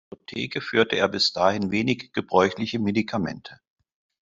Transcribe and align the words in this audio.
In 0.09 0.15
seiner 0.15 0.21
Apotheke 0.21 0.61
führte 0.61 0.95
er 0.95 1.07
bis 1.09 1.31
dahin 1.31 1.69
wenig 1.69 2.11
gebräuchliche 2.11 2.79
Medikamente. 2.79 3.59